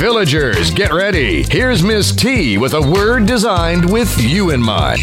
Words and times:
Villagers, 0.00 0.70
get 0.70 0.94
ready. 0.94 1.42
Here's 1.42 1.82
Miss 1.82 2.16
T 2.16 2.56
with 2.56 2.72
a 2.72 2.80
word 2.80 3.26
designed 3.26 3.92
with 3.92 4.18
you 4.18 4.48
in 4.48 4.58
mind. 4.58 5.02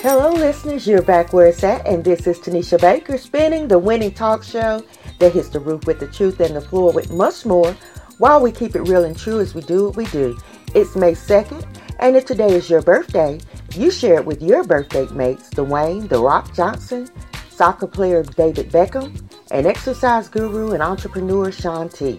Hello, 0.00 0.32
listeners. 0.32 0.86
You're 0.86 1.02
back 1.02 1.34
where 1.34 1.48
it's 1.48 1.62
at, 1.62 1.86
and 1.86 2.02
this 2.02 2.26
is 2.26 2.38
Tanisha 2.38 2.80
Baker 2.80 3.18
spinning 3.18 3.68
the 3.68 3.78
winning 3.78 4.12
talk 4.12 4.42
show 4.42 4.82
that 5.18 5.34
hits 5.34 5.50
the 5.50 5.60
roof 5.60 5.84
with 5.84 6.00
the 6.00 6.06
truth 6.06 6.40
and 6.40 6.56
the 6.56 6.60
floor 6.62 6.90
with 6.90 7.12
much 7.12 7.44
more 7.44 7.76
while 8.16 8.40
we 8.40 8.50
keep 8.50 8.74
it 8.74 8.88
real 8.88 9.04
and 9.04 9.14
true 9.14 9.40
as 9.40 9.54
we 9.54 9.60
do 9.60 9.84
what 9.84 9.96
we 9.96 10.06
do. 10.06 10.34
It's 10.74 10.96
May 10.96 11.12
2nd, 11.12 11.62
and 11.98 12.16
if 12.16 12.24
today 12.24 12.54
is 12.54 12.70
your 12.70 12.80
birthday, 12.80 13.40
you 13.74 13.90
share 13.90 14.14
it 14.14 14.24
with 14.24 14.40
your 14.40 14.64
birthday 14.64 15.06
mates, 15.08 15.50
Dwayne 15.50 16.08
The 16.08 16.18
Rock 16.18 16.54
Johnson, 16.54 17.10
soccer 17.50 17.86
player 17.86 18.22
David 18.22 18.72
Beckham, 18.72 19.22
and 19.50 19.66
exercise 19.66 20.30
guru 20.30 20.72
and 20.72 20.82
entrepreneur 20.82 21.52
Shaun 21.52 21.90
T. 21.90 22.16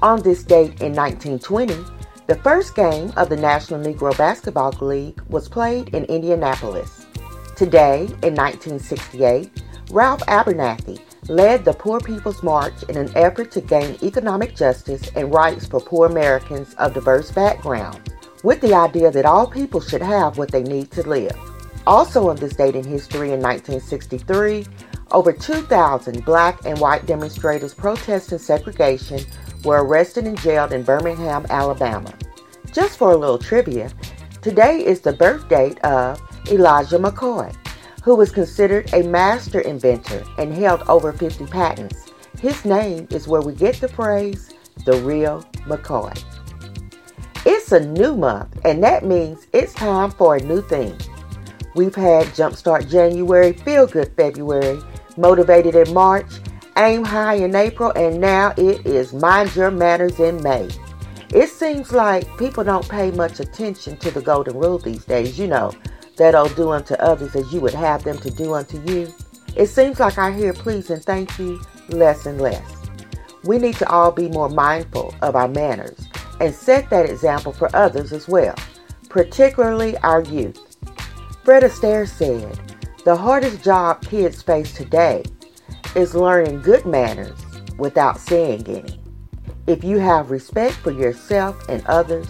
On 0.00 0.22
this 0.22 0.44
date 0.44 0.80
in 0.80 0.94
1920, 0.94 1.74
the 2.28 2.36
first 2.36 2.76
game 2.76 3.12
of 3.16 3.28
the 3.28 3.36
National 3.36 3.80
Negro 3.80 4.16
Basketball 4.16 4.70
League 4.80 5.20
was 5.28 5.48
played 5.48 5.88
in 5.88 6.04
Indianapolis. 6.04 7.04
Today, 7.56 8.02
in 8.22 8.36
1968, 8.36 9.60
Ralph 9.90 10.20
Abernathy 10.26 11.00
led 11.28 11.64
the 11.64 11.72
Poor 11.72 11.98
People's 11.98 12.44
March 12.44 12.80
in 12.84 12.96
an 12.96 13.10
effort 13.16 13.50
to 13.50 13.60
gain 13.60 13.98
economic 14.00 14.54
justice 14.54 15.10
and 15.16 15.34
rights 15.34 15.66
for 15.66 15.80
poor 15.80 16.06
Americans 16.06 16.74
of 16.74 16.94
diverse 16.94 17.32
backgrounds, 17.32 17.98
with 18.44 18.60
the 18.60 18.74
idea 18.74 19.10
that 19.10 19.26
all 19.26 19.48
people 19.48 19.80
should 19.80 20.02
have 20.02 20.38
what 20.38 20.52
they 20.52 20.62
need 20.62 20.92
to 20.92 21.02
live. 21.08 21.36
Also 21.88 22.28
on 22.28 22.36
this 22.36 22.54
date 22.54 22.76
in 22.76 22.84
history 22.84 23.32
in 23.32 23.40
1963, 23.40 24.64
over 25.10 25.32
2,000 25.32 26.24
black 26.24 26.64
and 26.64 26.78
white 26.78 27.04
demonstrators 27.06 27.74
protesting 27.74 28.38
segregation 28.38 29.20
were 29.64 29.84
arrested 29.84 30.26
and 30.26 30.38
jailed 30.40 30.72
in 30.72 30.82
Birmingham, 30.82 31.46
Alabama. 31.50 32.14
Just 32.72 32.98
for 32.98 33.12
a 33.12 33.16
little 33.16 33.38
trivia, 33.38 33.90
today 34.40 34.84
is 34.84 35.00
the 35.00 35.12
birth 35.12 35.48
date 35.48 35.78
of 35.80 36.20
Elijah 36.50 36.98
McCoy, 36.98 37.54
who 38.02 38.14
was 38.14 38.30
considered 38.30 38.92
a 38.94 39.02
master 39.02 39.60
inventor 39.60 40.24
and 40.38 40.52
held 40.52 40.82
over 40.88 41.12
50 41.12 41.46
patents. 41.46 42.12
His 42.40 42.64
name 42.64 43.08
is 43.10 43.26
where 43.26 43.42
we 43.42 43.52
get 43.52 43.76
the 43.80 43.88
phrase, 43.88 44.50
the 44.84 45.00
real 45.02 45.42
McCoy. 45.66 46.16
It's 47.44 47.72
a 47.72 47.80
new 47.80 48.16
month, 48.16 48.58
and 48.64 48.82
that 48.82 49.04
means 49.04 49.46
it's 49.52 49.72
time 49.74 50.10
for 50.10 50.36
a 50.36 50.42
new 50.42 50.62
thing. 50.62 50.98
We've 51.74 51.94
had 51.94 52.26
Jumpstart 52.28 52.90
January, 52.90 53.52
Feel 53.52 53.86
Good 53.86 54.12
February, 54.16 54.80
Motivated 55.16 55.74
in 55.74 55.92
March, 55.92 56.30
Aim 56.80 57.02
High 57.02 57.34
in 57.34 57.56
April, 57.56 57.92
and 57.96 58.20
now 58.20 58.54
it 58.56 58.86
is 58.86 59.12
Mind 59.12 59.56
Your 59.56 59.72
Manners 59.72 60.20
in 60.20 60.40
May. 60.44 60.68
It 61.34 61.48
seems 61.48 61.90
like 61.90 62.38
people 62.38 62.62
don't 62.62 62.88
pay 62.88 63.10
much 63.10 63.40
attention 63.40 63.96
to 63.96 64.12
the 64.12 64.22
golden 64.22 64.56
rule 64.56 64.78
these 64.78 65.04
days. 65.04 65.40
You 65.40 65.48
know, 65.48 65.72
that 66.18 66.36
old 66.36 66.54
do 66.54 66.70
unto 66.70 66.94
others 66.94 67.34
as 67.34 67.52
you 67.52 67.60
would 67.62 67.74
have 67.74 68.04
them 68.04 68.16
to 68.18 68.30
do 68.30 68.54
unto 68.54 68.80
you. 68.88 69.12
It 69.56 69.66
seems 69.66 69.98
like 69.98 70.18
I 70.18 70.30
hear 70.30 70.52
please 70.52 70.88
and 70.90 71.02
thank 71.02 71.36
you 71.36 71.60
less 71.88 72.26
and 72.26 72.40
less. 72.40 72.76
We 73.42 73.58
need 73.58 73.74
to 73.78 73.88
all 73.90 74.12
be 74.12 74.28
more 74.28 74.48
mindful 74.48 75.16
of 75.20 75.34
our 75.34 75.48
manners 75.48 76.06
and 76.38 76.54
set 76.54 76.90
that 76.90 77.10
example 77.10 77.52
for 77.52 77.74
others 77.74 78.12
as 78.12 78.28
well, 78.28 78.54
particularly 79.08 79.98
our 79.98 80.22
youth. 80.22 80.76
Fred 81.42 81.64
Astaire 81.64 82.06
said, 82.06 82.56
The 83.04 83.16
hardest 83.16 83.64
job 83.64 84.02
kids 84.02 84.42
face 84.42 84.72
today 84.72 85.24
is 85.94 86.14
learning 86.14 86.62
good 86.62 86.84
manners 86.84 87.38
without 87.78 88.18
saying 88.18 88.66
any. 88.68 89.00
If 89.66 89.84
you 89.84 89.98
have 89.98 90.30
respect 90.30 90.74
for 90.76 90.90
yourself 90.90 91.68
and 91.68 91.84
others, 91.86 92.28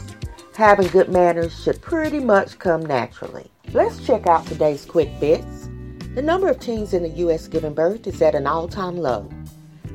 having 0.54 0.88
good 0.88 1.08
manners 1.08 1.62
should 1.62 1.80
pretty 1.80 2.20
much 2.20 2.58
come 2.58 2.84
naturally. 2.84 3.50
Let's 3.72 4.04
check 4.04 4.26
out 4.26 4.46
today's 4.46 4.84
quick 4.84 5.08
bits. 5.20 5.68
The 6.14 6.22
number 6.22 6.48
of 6.48 6.58
teens 6.58 6.94
in 6.94 7.02
the 7.02 7.10
U.S. 7.20 7.46
giving 7.46 7.74
birth 7.74 8.06
is 8.06 8.20
at 8.22 8.34
an 8.34 8.46
all 8.46 8.66
time 8.66 8.96
low. 8.96 9.28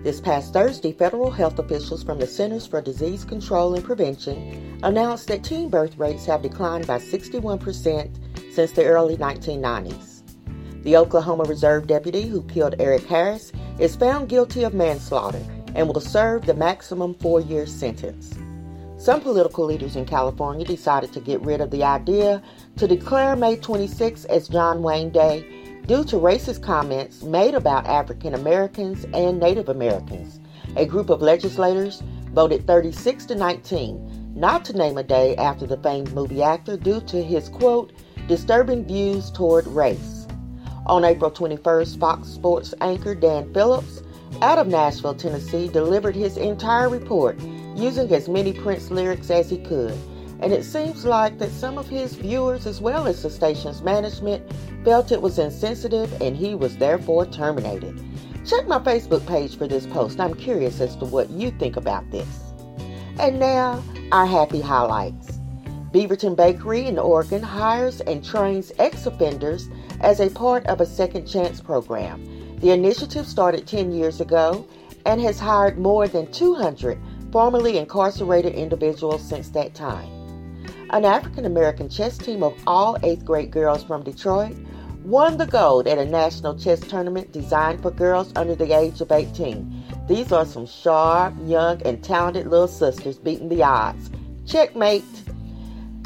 This 0.03 0.19
past 0.19 0.53
Thursday, 0.53 0.91
federal 0.91 1.31
health 1.31 1.59
officials 1.59 2.03
from 2.03 2.19
the 2.19 2.27
Centers 2.27 2.67
for 2.67 2.81
Disease 2.81 3.23
Control 3.23 3.73
and 3.73 3.83
Prevention 3.83 4.79
announced 4.83 5.27
that 5.27 5.43
teen 5.43 5.69
birth 5.69 5.97
rates 5.97 6.25
have 6.25 6.41
declined 6.41 6.85
by 6.85 6.99
61% 6.99 8.53
since 8.53 8.71
the 8.71 8.85
early 8.85 9.15
1990s. 9.17 10.13
The 10.83 10.97
Oklahoma 10.97 11.43
Reserve 11.43 11.87
deputy 11.87 12.27
who 12.27 12.43
killed 12.43 12.75
Eric 12.79 13.05
Harris 13.05 13.53
is 13.79 13.95
found 13.95 14.29
guilty 14.29 14.63
of 14.63 14.73
manslaughter 14.73 15.41
and 15.75 15.87
will 15.87 15.99
serve 15.99 16.45
the 16.45 16.53
maximum 16.53 17.13
four 17.15 17.41
year 17.41 17.65
sentence. 17.65 18.35
Some 18.97 19.21
political 19.21 19.65
leaders 19.65 19.95
in 19.95 20.05
California 20.05 20.65
decided 20.65 21.11
to 21.13 21.19
get 21.19 21.41
rid 21.41 21.59
of 21.59 21.71
the 21.71 21.83
idea 21.83 22.41
to 22.77 22.87
declare 22.87 23.35
May 23.35 23.57
26 23.57 24.25
as 24.25 24.47
John 24.47 24.81
Wayne 24.81 25.09
Day 25.09 25.45
due 25.87 26.03
to 26.05 26.15
racist 26.15 26.61
comments 26.61 27.23
made 27.23 27.53
about 27.53 27.85
African 27.85 28.33
Americans 28.33 29.05
and 29.13 29.39
Native 29.39 29.67
Americans. 29.67 30.39
A 30.77 30.85
group 30.85 31.09
of 31.09 31.21
legislators 31.21 32.01
voted 32.31 32.65
36 32.65 33.25
to 33.25 33.35
19 33.35 34.33
not 34.35 34.65
to 34.65 34.73
name 34.77 34.97
a 34.97 35.03
day 35.03 35.35
after 35.35 35.67
the 35.67 35.77
famed 35.77 36.13
movie 36.13 36.41
actor 36.41 36.75
due 36.75 37.01
to 37.01 37.21
his 37.21 37.49
quote, 37.49 37.93
disturbing 38.27 38.85
views 38.85 39.29
toward 39.29 39.67
race. 39.67 40.22
On 40.85 41.05
April 41.05 41.31
21st, 41.31 41.97
Fox 41.97 42.27
Sports 42.27 42.73
anchor 42.81 43.15
Dan 43.15 43.53
Phillips 43.53 44.03
out 44.41 44.57
of 44.57 44.67
Nashville, 44.67 45.15
Tennessee, 45.15 45.69
delivered 45.69 46.15
his 46.15 46.35
entire 46.35 46.89
report 46.89 47.39
using 47.75 48.13
as 48.13 48.27
many 48.27 48.51
Prince 48.51 48.91
lyrics 48.91 49.29
as 49.29 49.49
he 49.49 49.57
could. 49.59 49.97
And 50.41 50.51
it 50.51 50.65
seems 50.65 51.05
like 51.05 51.37
that 51.39 51.51
some 51.51 51.77
of 51.77 51.87
his 51.87 52.15
viewers, 52.15 52.67
as 52.67 52.81
well 52.81 53.07
as 53.07 53.23
the 53.23 53.29
station's 53.29 53.81
management, 53.81 54.43
felt 54.83 55.13
it 55.13 55.21
was 55.21 55.39
insensitive 55.39 56.21
and 56.21 56.35
he 56.35 56.53
was 56.53 56.75
therefore 56.75 57.25
terminated. 57.27 57.97
Check 58.45 58.67
my 58.67 58.79
Facebook 58.79 59.25
page 59.25 59.57
for 59.57 59.67
this 59.67 59.87
post. 59.87 60.19
I'm 60.19 60.33
curious 60.33 60.81
as 60.81 60.97
to 60.97 61.05
what 61.05 61.29
you 61.29 61.51
think 61.51 61.77
about 61.77 62.11
this. 62.11 62.27
And 63.19 63.39
now, 63.39 63.81
our 64.11 64.25
happy 64.25 64.59
highlights. 64.59 65.39
Beaverton 65.93 66.35
Bakery 66.35 66.87
in 66.87 66.99
Oregon 66.99 67.43
hires 67.43 68.01
and 68.01 68.25
trains 68.25 68.73
ex 68.79 69.05
offenders 69.05 69.69
as 70.03 70.19
a 70.19 70.29
part 70.29 70.65
of 70.67 70.81
a 70.81 70.85
Second 70.85 71.25
Chance 71.25 71.61
program. 71.61 72.23
The 72.59 72.71
initiative 72.71 73.25
started 73.25 73.65
10 73.65 73.91
years 73.91 74.21
ago 74.21 74.67
and 75.05 75.19
has 75.21 75.39
hired 75.39 75.77
more 75.77 76.07
than 76.07 76.31
200 76.31 76.99
formerly 77.31 77.77
incarcerated 77.77 78.53
individuals 78.53 79.27
since 79.27 79.49
that 79.49 79.73
time. 79.73 80.09
An 80.91 81.05
African 81.05 81.45
American 81.45 81.89
chess 81.89 82.17
team 82.17 82.43
of 82.43 82.53
all 82.67 82.97
eighth 83.01 83.25
grade 83.25 83.49
girls 83.49 83.83
from 83.83 84.03
Detroit 84.03 84.55
won 85.03 85.37
the 85.37 85.47
gold 85.47 85.87
at 85.87 85.97
a 85.97 86.05
national 86.05 86.57
chess 86.57 86.79
tournament 86.81 87.31
designed 87.31 87.81
for 87.81 87.89
girls 87.89 88.31
under 88.35 88.55
the 88.55 88.77
age 88.77 89.01
of 89.01 89.11
18. 89.11 89.83
These 90.07 90.31
are 90.31 90.45
some 90.45 90.67
sharp, 90.67 91.33
young, 91.45 91.81
and 91.83 92.03
talented 92.03 92.47
little 92.47 92.67
sisters 92.67 93.17
beating 93.17 93.49
the 93.49 93.63
odds. 93.63 94.09
Checkmate! 94.45 95.03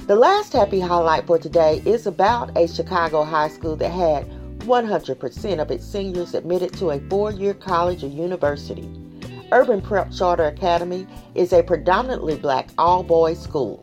The 0.07 0.15
last 0.15 0.53
happy 0.53 0.79
highlight 0.79 1.27
for 1.27 1.37
today 1.37 1.81
is 1.83 2.07
about 2.07 2.57
a 2.57 2.65
Chicago 2.65 3.25
high 3.25 3.49
school 3.49 3.75
that 3.75 3.89
had 3.89 4.25
100% 4.59 5.61
of 5.61 5.69
its 5.69 5.85
seniors 5.85 6.33
admitted 6.33 6.71
to 6.75 6.91
a 6.91 7.01
four 7.09 7.33
year 7.33 7.53
college 7.53 8.05
or 8.05 8.07
university. 8.07 8.89
Urban 9.51 9.81
Prep 9.81 10.09
Charter 10.13 10.45
Academy 10.45 11.05
is 11.35 11.51
a 11.51 11.61
predominantly 11.61 12.37
black 12.37 12.69
all 12.77 13.03
boys 13.03 13.37
school. 13.37 13.81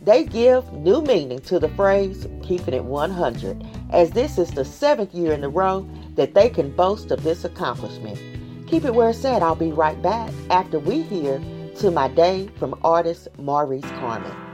They 0.00 0.22
give 0.22 0.72
new 0.74 1.02
meaning 1.02 1.40
to 1.40 1.58
the 1.58 1.70
phrase 1.70 2.28
keeping 2.44 2.74
it 2.74 2.84
100, 2.84 3.66
as 3.90 4.12
this 4.12 4.38
is 4.38 4.52
the 4.52 4.64
seventh 4.64 5.12
year 5.12 5.32
in 5.32 5.42
a 5.42 5.48
row 5.48 5.84
that 6.14 6.34
they 6.34 6.50
can 6.50 6.70
boast 6.70 7.10
of 7.10 7.24
this 7.24 7.44
accomplishment. 7.44 8.20
Keep 8.68 8.84
it 8.84 8.94
where 8.94 9.10
it's 9.10 9.24
at. 9.24 9.42
I'll 9.42 9.56
be 9.56 9.72
right 9.72 10.00
back 10.00 10.32
after 10.50 10.78
we 10.78 11.02
hear 11.02 11.40
To 11.78 11.90
My 11.90 12.06
Day 12.06 12.48
from 12.60 12.78
artist 12.84 13.26
Maurice 13.38 13.82
Carmen. 13.82 14.53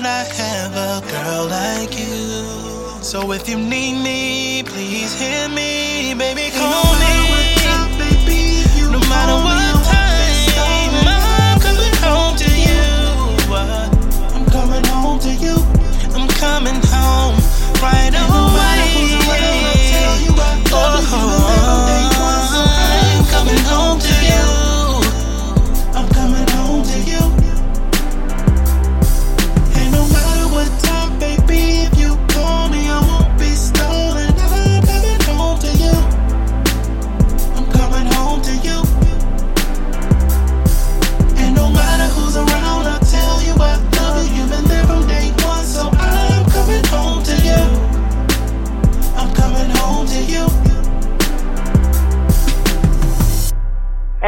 Thought 0.00 0.06
I'd 0.06 0.32
have 0.32 0.76
a 0.76 1.00
girl 1.10 1.46
like 1.46 1.98
you. 1.98 3.02
So 3.02 3.32
if 3.32 3.48
you 3.48 3.56
need 3.56 4.02
me, 4.02 4.62
please 4.62 5.18
hear 5.20 5.48
me, 5.48 6.14
baby, 6.14 6.50
call 6.56 6.99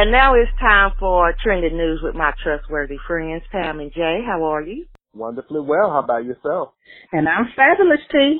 And 0.03 0.11
now 0.11 0.33
it's 0.35 0.51
time 0.59 0.91
for 0.99 1.33
trending 1.41 1.77
news 1.77 2.01
with 2.03 2.13
my 2.13 2.33
trustworthy 2.43 2.97
friends, 3.07 3.41
Pam 3.53 3.79
and 3.79 3.89
Jay. 3.93 4.19
How 4.27 4.43
are 4.43 4.61
you? 4.61 4.83
Wonderfully 5.13 5.61
well. 5.61 5.91
How 5.91 5.99
about 6.03 6.25
yourself? 6.25 6.73
And 7.13 7.25
I'm 7.25 7.45
fabulous, 7.55 8.01
T. 8.11 8.37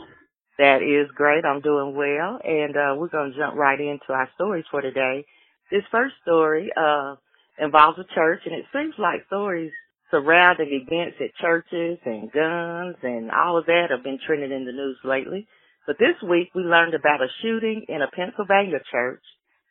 That 0.57 0.83
is 0.83 1.09
great. 1.15 1.45
I'm 1.45 1.61
doing 1.61 1.95
well. 1.95 2.37
And 2.43 2.75
uh, 2.75 2.99
we're 2.99 3.07
going 3.07 3.31
to 3.31 3.37
jump 3.37 3.55
right 3.55 3.79
into 3.79 4.11
our 4.11 4.27
stories 4.35 4.65
for 4.69 4.81
today. 4.81 5.23
This 5.71 5.83
first 5.89 6.15
story 6.23 6.69
uh, 6.75 7.15
involves 7.57 7.97
a 7.97 8.13
church, 8.13 8.41
and 8.43 8.55
it 8.55 8.65
seems 8.73 8.95
like 8.99 9.25
stories 9.27 9.71
surrounding 10.11 10.67
events 10.67 11.15
at 11.21 11.33
churches 11.39 11.97
and 12.03 12.29
guns 12.29 12.97
and 13.03 13.31
all 13.31 13.57
of 13.57 13.67
that 13.67 13.87
have 13.89 14.03
been 14.03 14.19
trending 14.27 14.51
in 14.51 14.65
the 14.65 14.73
news 14.73 14.97
lately. 15.05 15.47
But 15.87 15.95
this 15.97 16.19
week 16.29 16.49
we 16.53 16.63
learned 16.63 16.93
about 16.93 17.21
a 17.21 17.31
shooting 17.41 17.85
in 17.87 18.01
a 18.01 18.11
Pennsylvania 18.11 18.79
church 18.91 19.23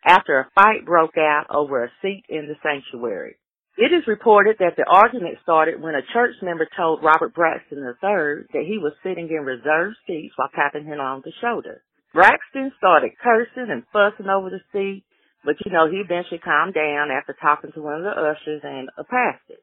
after 0.04 0.38
a 0.38 0.50
fight 0.54 0.84
broke 0.84 1.16
out 1.16 1.46
over 1.50 1.84
a 1.84 1.92
seat 2.02 2.24
in 2.28 2.48
the 2.48 2.56
sanctuary. 2.62 3.36
It 3.78 3.88
is 3.88 4.06
reported 4.06 4.56
that 4.58 4.76
the 4.76 4.84
argument 4.84 5.38
started 5.42 5.80
when 5.80 5.94
a 5.94 6.04
church 6.12 6.34
member 6.42 6.68
told 6.76 7.02
Robert 7.02 7.34
Braxton 7.34 7.78
III 7.78 8.44
that 8.52 8.68
he 8.68 8.76
was 8.76 8.92
sitting 9.02 9.30
in 9.30 9.44
reserved 9.48 9.96
seats 10.06 10.34
while 10.36 10.50
tapping 10.54 10.84
him 10.84 11.00
on 11.00 11.22
the 11.24 11.32
shoulder. 11.40 11.82
Braxton 12.12 12.72
started 12.76 13.16
cursing 13.22 13.70
and 13.72 13.84
fussing 13.90 14.28
over 14.28 14.50
the 14.50 14.60
seat, 14.72 15.04
but 15.44 15.56
you 15.64 15.72
know, 15.72 15.90
he 15.90 16.04
eventually 16.04 16.38
calmed 16.38 16.74
down 16.74 17.10
after 17.10 17.32
talking 17.32 17.72
to 17.72 17.80
one 17.80 17.94
of 17.94 18.04
the 18.04 18.10
ushers 18.10 18.60
and 18.62 18.90
a 18.98 19.04
pastor. 19.04 19.56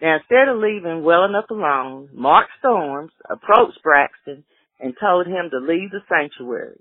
Now 0.00 0.16
instead 0.16 0.48
of 0.48 0.56
leaving 0.56 1.04
well 1.04 1.24
enough 1.24 1.50
alone, 1.50 2.08
Mark 2.14 2.48
Storms 2.58 3.12
approached 3.28 3.82
Braxton 3.82 4.44
and 4.80 4.96
told 4.98 5.26
him 5.26 5.50
to 5.50 5.58
leave 5.58 5.90
the 5.90 6.00
sanctuary. 6.08 6.80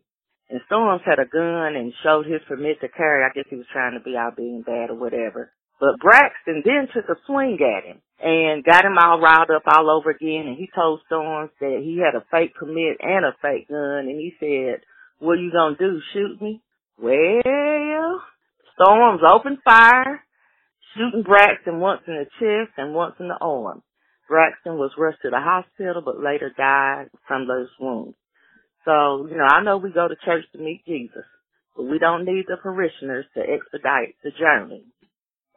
And 0.49 0.61
Storms 0.67 1.01
had 1.05 1.19
a 1.19 1.25
gun 1.25 1.75
and 1.75 1.93
showed 2.03 2.25
his 2.25 2.41
permit 2.47 2.79
to 2.81 2.89
carry. 2.89 3.23
I 3.23 3.33
guess 3.33 3.49
he 3.49 3.55
was 3.55 3.65
trying 3.73 3.93
to 3.93 4.03
be 4.03 4.15
out 4.15 4.37
being 4.37 4.61
bad 4.61 4.91
or 4.91 4.95
whatever. 4.95 5.51
But 5.79 5.99
Braxton 5.99 6.63
then 6.63 6.87
took 6.93 7.09
a 7.09 7.19
swing 7.25 7.57
at 7.59 7.83
him 7.83 8.01
and 8.21 8.63
got 8.63 8.85
him 8.85 8.97
all 8.97 9.19
riled 9.19 9.49
up 9.49 9.63
all 9.67 9.89
over 9.89 10.11
again. 10.11 10.45
And 10.47 10.57
he 10.57 10.69
told 10.73 11.01
Storms 11.07 11.51
that 11.59 11.81
he 11.83 11.99
had 11.99 12.15
a 12.15 12.25
fake 12.31 12.53
permit 12.55 12.97
and 13.01 13.25
a 13.25 13.35
fake 13.41 13.67
gun. 13.67 14.07
And 14.07 14.19
he 14.19 14.33
said, 14.39 14.81
what 15.19 15.39
are 15.39 15.41
you 15.41 15.51
gonna 15.51 15.75
do, 15.77 15.99
shoot 16.13 16.41
me? 16.41 16.61
Well, 16.97 18.21
Storms 18.75 19.21
opened 19.27 19.57
fire, 19.65 20.23
shooting 20.95 21.23
Braxton 21.23 21.79
once 21.79 22.01
in 22.07 22.13
the 22.15 22.25
chest 22.39 22.77
and 22.77 22.93
once 22.93 23.15
in 23.19 23.27
the 23.27 23.37
arm. 23.41 23.81
Braxton 24.29 24.77
was 24.77 24.91
rushed 24.97 25.21
to 25.23 25.29
the 25.29 25.39
hospital 25.39 26.01
but 26.03 26.21
later 26.21 26.51
died 26.55 27.09
from 27.27 27.47
those 27.47 27.69
wounds. 27.79 28.15
So, 28.85 29.27
you 29.29 29.37
know, 29.37 29.45
I 29.49 29.63
know 29.63 29.77
we 29.77 29.91
go 29.91 30.07
to 30.07 30.15
church 30.23 30.45
to 30.53 30.59
meet 30.59 30.85
Jesus, 30.85 31.25
but 31.75 31.83
we 31.83 31.99
don't 31.99 32.25
need 32.25 32.45
the 32.47 32.57
parishioners 32.57 33.25
to 33.33 33.41
expedite 33.41 34.15
the 34.23 34.31
journey. 34.31 34.85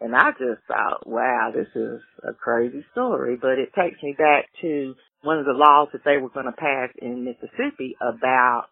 And 0.01 0.15
I 0.15 0.31
just 0.31 0.63
thought, 0.67 1.07
wow, 1.07 1.53
this 1.55 1.69
is 1.75 2.01
a 2.23 2.33
crazy 2.33 2.85
story, 2.93 3.37
but 3.41 3.59
it 3.59 3.75
takes 3.75 4.03
me 4.03 4.15
back 4.17 4.47
to 4.63 4.95
one 5.23 5.39
of 5.39 5.45
the 5.45 5.53
laws 5.53 5.89
that 5.93 6.05
they 6.05 6.17
were 6.17 6.31
going 6.31 6.47
to 6.47 6.53
pass 6.53 6.91
in 7.03 7.25
Mississippi 7.25 7.97
about 8.01 8.67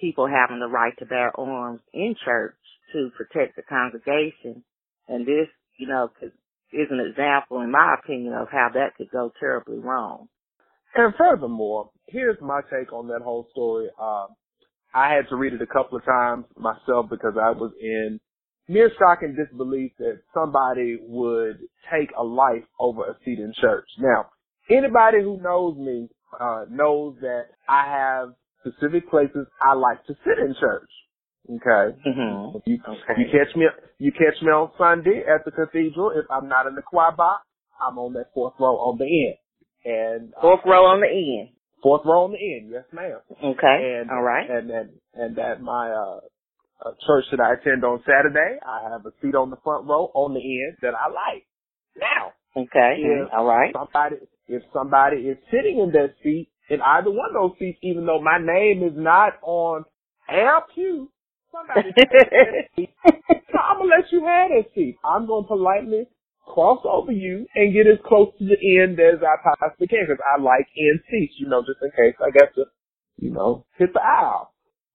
people 0.00 0.26
having 0.26 0.58
the 0.58 0.66
right 0.66 0.94
to 0.98 1.06
bear 1.06 1.38
arms 1.38 1.80
in 1.92 2.14
church 2.24 2.56
to 2.92 3.10
protect 3.16 3.56
the 3.56 3.62
congregation. 3.62 4.64
And 5.06 5.26
this, 5.26 5.48
you 5.78 5.86
know, 5.86 6.10
is 6.72 6.88
an 6.90 7.00
example, 7.00 7.60
in 7.60 7.70
my 7.70 7.96
opinion, 8.02 8.32
of 8.32 8.48
how 8.50 8.70
that 8.74 8.96
could 8.96 9.10
go 9.10 9.30
terribly 9.38 9.78
wrong. 9.78 10.28
And 10.94 11.14
furthermore, 11.16 11.90
here's 12.08 12.40
my 12.40 12.60
take 12.70 12.92
on 12.92 13.08
that 13.08 13.22
whole 13.22 13.46
story. 13.52 13.88
Um, 14.00 14.28
I 14.92 15.12
had 15.12 15.28
to 15.28 15.36
read 15.36 15.52
it 15.52 15.62
a 15.62 15.66
couple 15.66 15.98
of 15.98 16.04
times 16.04 16.46
myself 16.56 17.06
because 17.08 17.34
I 17.40 17.50
was 17.50 17.72
in 17.80 18.18
mere 18.68 18.90
shock 18.98 19.22
and 19.22 19.36
disbelief 19.36 19.92
that 19.98 20.20
somebody 20.34 20.98
would 21.00 21.58
take 21.92 22.10
a 22.18 22.24
life 22.24 22.64
over 22.78 23.04
a 23.04 23.16
seat 23.24 23.38
in 23.38 23.52
church. 23.60 23.86
Now, 23.98 24.26
anybody 24.68 25.22
who 25.22 25.40
knows 25.40 25.76
me 25.76 26.08
uh, 26.40 26.64
knows 26.70 27.16
that 27.20 27.46
I 27.68 27.86
have 27.86 28.34
specific 28.60 29.08
places 29.10 29.46
I 29.60 29.74
like 29.74 30.04
to 30.06 30.14
sit 30.24 30.38
in 30.38 30.54
church. 30.58 30.90
Okay. 31.48 31.96
Mm-hmm. 32.06 32.58
You, 32.66 32.78
Okay. 32.86 33.20
you 33.20 33.26
catch 33.32 33.56
me 33.56 33.66
you 33.98 34.12
catch 34.12 34.40
me 34.42 34.48
on 34.48 34.70
Sunday 34.78 35.22
at 35.26 35.44
the 35.44 35.50
cathedral. 35.50 36.10
If 36.10 36.26
I'm 36.30 36.48
not 36.48 36.66
in 36.66 36.74
the 36.74 36.82
choir 36.82 37.12
box, 37.12 37.44
I'm 37.80 37.98
on 37.98 38.12
that 38.14 38.26
fourth 38.34 38.54
row 38.60 38.76
on 38.76 38.98
the 38.98 39.04
end. 39.04 39.36
And 39.84 40.32
uh, 40.36 40.40
Fourth 40.42 40.60
row 40.66 40.84
on 40.86 41.00
the 41.00 41.08
end. 41.08 41.50
fourth 41.82 42.02
row 42.04 42.24
on 42.24 42.32
the 42.32 42.38
end, 42.38 42.70
yes 42.70 42.84
ma'am. 42.92 43.20
Okay. 43.42 44.00
And 44.00 44.10
All 44.10 44.22
right. 44.22 44.48
and 44.50 44.70
and 44.70 44.90
and 45.14 45.36
that 45.36 45.60
my 45.62 45.90
uh, 45.90 46.20
uh 46.84 46.92
church 47.06 47.24
that 47.30 47.40
I 47.40 47.54
attend 47.54 47.84
on 47.84 48.02
Saturday, 48.04 48.58
I 48.66 48.90
have 48.90 49.06
a 49.06 49.12
seat 49.22 49.34
on 49.34 49.50
the 49.50 49.56
front 49.64 49.86
row 49.86 50.10
on 50.14 50.34
the 50.34 50.40
end 50.40 50.76
that 50.82 50.94
I 50.94 51.08
like. 51.08 51.46
Now, 51.96 52.32
Okay. 52.56 52.96
Yeah. 53.00 53.24
All 53.36 53.46
right. 53.46 53.72
somebody 53.72 54.16
if 54.48 54.62
somebody 54.72 55.16
is 55.18 55.38
sitting 55.50 55.78
in 55.78 55.92
that 55.92 56.14
seat 56.22 56.48
in 56.68 56.80
either 56.82 57.10
one 57.10 57.30
of 57.34 57.50
those 57.50 57.58
seats, 57.58 57.78
even 57.82 58.04
though 58.06 58.20
my 58.20 58.38
name 58.38 58.82
is 58.82 58.92
not 58.96 59.34
on 59.42 59.84
our 60.28 60.64
pew, 60.74 61.10
somebody 61.52 61.92
so 61.96 63.58
I'm 63.58 63.78
gonna 63.78 63.90
let 63.90 64.12
you 64.12 64.24
have 64.24 64.50
that 64.50 64.64
seat. 64.74 64.96
I'm 65.04 65.26
gonna 65.26 65.46
politely 65.46 66.06
cross 66.46 66.80
over 66.84 67.12
you 67.12 67.46
and 67.54 67.72
get 67.72 67.86
as 67.86 67.98
close 68.06 68.32
to 68.38 68.44
the 68.44 68.58
end 68.80 68.98
as 68.98 69.22
I 69.22 69.36
possibly 69.42 69.86
can 69.86 70.06
because 70.06 70.22
I 70.24 70.40
like 70.40 70.66
end 70.76 71.00
seats, 71.10 71.34
you 71.38 71.48
know, 71.48 71.62
just 71.62 71.78
in 71.82 71.90
case 71.90 72.16
I 72.20 72.30
got 72.30 72.54
to, 72.54 72.64
you 73.18 73.30
know, 73.30 73.66
hit 73.78 73.92
the 73.92 74.00
aisle. 74.02 74.52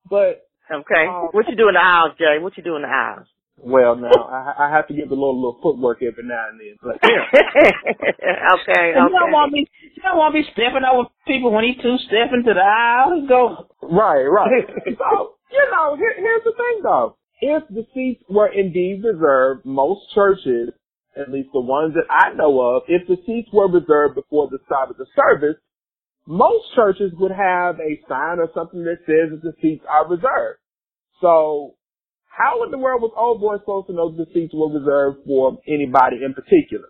But 0.10 0.48
okay. 0.72 1.08
Um, 1.08 1.30
what 1.32 1.48
you 1.48 1.56
do 1.56 1.68
in 1.68 1.75
the 1.75 1.80
house, 1.80 2.18
Jay? 2.18 2.38
What 2.40 2.58
you 2.58 2.64
do 2.64 2.75
in 2.75 2.82
the 2.82 2.88
house? 2.88 3.28
well, 3.58 3.96
now 3.96 4.12
I, 4.12 4.68
I 4.68 4.70
have 4.70 4.88
to 4.90 4.94
give 4.94 5.08
a 5.12 5.16
little 5.16 5.36
little 5.36 5.60
footwork 5.62 6.04
every 6.04 6.24
now 6.24 6.50
and 6.50 6.60
then. 6.60 6.75
But 6.82 7.00
yeah, 7.04 8.54
okay. 8.62 8.90
You 8.90 9.10
don't 9.10 9.32
want 9.32 9.54
me. 9.54 9.68
You 9.96 10.04
don't 10.04 10.18
want 10.18 10.36
me 10.36 10.44
stepping 10.52 10.84
over 10.84 11.10
people 11.25 11.52
when 11.52 11.64
he 11.64 11.75
two 11.82 11.98
stepping 12.06 12.44
to 12.46 12.54
the 12.54 12.62
aisle. 12.62 13.25
Go. 13.28 13.68
right, 13.82 14.24
right. 14.24 14.66
so 14.86 15.36
you 15.52 15.66
know, 15.72 15.96
here, 15.96 16.14
here's 16.18 16.44
the 16.44 16.52
thing 16.52 16.82
though. 16.84 17.18
If 17.42 17.64
the 17.70 17.86
seats 17.94 18.24
were 18.30 18.48
indeed 18.48 19.04
reserved, 19.04 19.66
most 19.66 20.14
churches, 20.14 20.70
at 21.15 21.31
least 21.31 21.50
the 21.53 21.62
ones 21.62 21.93
that 21.95 22.07
I 22.10 22.34
know 22.34 22.60
of, 22.60 22.84
if 22.88 23.07
the 23.07 23.17
seats 23.25 23.50
were 23.53 23.72
reserved 23.72 24.15
before 24.15 24.50
the 24.50 24.60
start 24.65 24.89
of 24.89 24.98
the 24.98 25.05
service, 25.15 25.57
most 26.27 26.65
churches 26.75 27.12
would 27.17 27.31
have 27.31 27.79
a 27.79 28.01
sign 28.10 28.39
or 28.39 28.50
something 28.53 28.84
that 28.84 29.00
says 29.05 29.31
that 29.31 29.41
the 29.43 29.53
seats 29.62 29.86
are 29.88 30.07
reserved. 30.07 30.60
So 31.22 31.75
how 32.27 32.63
in 32.63 32.72
the 32.72 32.77
world 32.77 33.01
was 33.01 33.13
Old 33.15 33.39
Boy 33.39 33.57
supposed 33.60 33.88
to 33.88 33.93
know 33.93 34.12
that 34.12 34.25
the 34.25 34.34
seats 34.34 34.53
were 34.53 34.67
reserved 34.67 35.19
for 35.25 35.57
anybody 35.67 36.17
in 36.25 36.34
particular? 36.34 36.89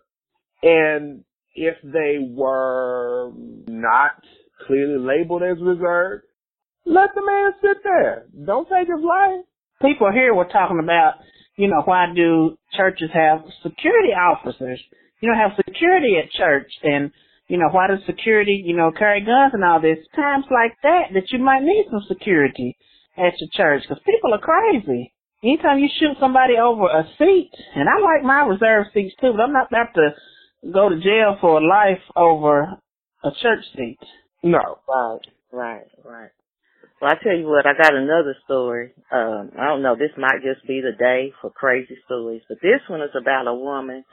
And 0.63 1.23
if 1.53 1.75
they 1.83 2.17
were 2.19 3.31
not 3.67 4.23
clearly 4.65 4.97
labeled 4.97 5.43
as 5.43 5.57
reserved, 5.61 6.23
let 6.85 7.09
the 7.13 7.25
man 7.25 7.51
sit 7.61 7.83
there. 7.83 8.25
Don't 8.45 8.67
take 8.69 8.87
his 8.87 9.03
life. 9.03 9.45
People 9.81 10.11
here 10.11 10.33
were 10.33 10.45
talking 10.45 10.79
about, 10.81 11.15
you 11.55 11.67
know, 11.67 11.81
why 11.85 12.07
do 12.13 12.57
churches 12.75 13.09
have 13.13 13.43
security 13.63 14.13
officers? 14.13 14.81
You 15.21 15.31
know, 15.31 15.37
have 15.37 15.57
security 15.65 16.17
at 16.21 16.31
church, 16.31 16.71
and 16.83 17.11
you 17.47 17.57
know, 17.57 17.69
why 17.71 17.87
does 17.87 17.99
security, 18.05 18.61
you 18.65 18.75
know, 18.75 18.91
carry 18.91 19.21
guns 19.21 19.53
and 19.53 19.63
all 19.63 19.79
this? 19.79 19.99
Times 20.15 20.45
like 20.51 20.75
that, 20.83 21.13
that 21.13 21.31
you 21.31 21.39
might 21.39 21.63
need 21.63 21.85
some 21.89 22.03
security 22.07 22.75
at 23.17 23.33
your 23.39 23.49
church, 23.53 23.83
because 23.83 24.03
people 24.05 24.33
are 24.33 24.39
crazy. 24.39 25.13
Anytime 25.43 25.79
you 25.79 25.87
shoot 25.99 26.17
somebody 26.19 26.55
over 26.57 26.87
a 26.87 27.07
seat, 27.17 27.51
and 27.75 27.87
I 27.87 28.01
like 28.01 28.23
my 28.23 28.41
reserve 28.41 28.87
seats 28.93 29.15
too, 29.21 29.31
but 29.31 29.41
I'm 29.41 29.53
not 29.53 29.67
about 29.67 29.93
to 29.93 30.09
go 30.73 30.89
to 30.89 30.99
jail 30.99 31.37
for 31.39 31.59
a 31.59 31.67
life 31.67 32.01
over 32.15 32.77
a 33.23 33.29
church 33.41 33.63
seat. 33.75 33.99
No. 34.43 34.79
Right, 34.87 35.19
right, 35.51 35.87
right. 36.03 36.31
Well, 37.01 37.11
I 37.11 37.21
tell 37.21 37.35
you 37.35 37.47
what, 37.47 37.65
I 37.67 37.73
got 37.75 37.93
another 37.93 38.35
story. 38.45 38.93
Um, 39.11 39.51
I 39.59 39.67
don't 39.67 39.81
know, 39.81 39.95
this 39.95 40.15
might 40.17 40.41
just 40.43 40.65
be 40.67 40.81
the 40.81 40.95
day 40.97 41.33
for 41.41 41.51
crazy 41.51 41.97
stories, 42.05 42.41
but 42.47 42.59
this 42.61 42.81
one 42.89 43.01
is 43.01 43.15
about 43.19 43.47
a 43.47 43.53
woman 43.53 44.05